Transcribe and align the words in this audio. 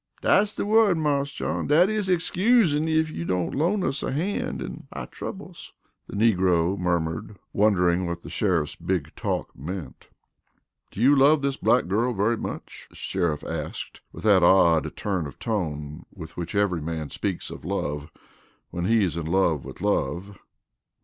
"Dat's 0.21 0.55
de 0.55 0.65
word, 0.65 0.97
Marse 0.97 1.31
John 1.31 1.67
dat 1.67 1.87
is, 1.87 2.09
excusin' 2.09 2.89
ef 2.89 3.11
you 3.11 3.23
don't 3.23 3.53
loant 3.53 3.83
us 3.83 4.01
a 4.01 4.11
hand 4.11 4.59
in 4.59 4.87
our 4.91 5.05
troubles," 5.05 5.73
the 6.07 6.15
negro 6.15 6.75
murmured, 6.75 7.37
wondering 7.53 8.07
what 8.07 8.21
the 8.23 8.29
sheriff's 8.31 8.75
big 8.75 9.13
talk 9.15 9.55
meant. 9.55 10.07
"Do 10.89 11.03
you 11.03 11.15
love 11.15 11.43
this 11.43 11.57
black 11.57 11.87
girl 11.87 12.13
very 12.13 12.35
much?" 12.37 12.87
the 12.89 12.95
sheriff 12.95 13.43
asked 13.43 14.01
with 14.11 14.23
that 14.23 14.41
odd 14.41 14.95
turn 14.95 15.27
of 15.27 15.37
tone 15.37 16.07
with 16.11 16.35
which 16.35 16.55
every 16.55 16.81
man 16.81 17.11
speaks 17.11 17.51
of 17.51 17.63
love 17.63 18.11
when 18.71 18.85
he 18.85 19.03
is 19.03 19.15
in 19.15 19.27
love 19.27 19.63
with 19.65 19.81
love. 19.81 20.39